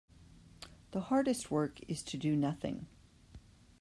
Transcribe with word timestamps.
The 0.93 0.99
hardest 1.01 1.51
work 1.51 1.79
is 1.87 2.01
to 2.05 2.17
do 2.17 2.35
nothing. 2.35 2.87